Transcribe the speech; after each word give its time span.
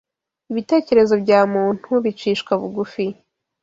ibitekerezo 0.51 1.13
bya 1.23 1.39
muntu 1.53 1.89
bicishwa 2.03 2.51
bugufi. 2.61 3.05